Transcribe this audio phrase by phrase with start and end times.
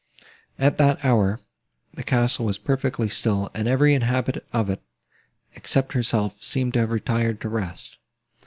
[0.57, 1.39] At that hour,
[1.93, 4.81] the castle was perfectly still, and every inhabitant of it,
[5.53, 7.97] except herself, seemed to have retired to rest.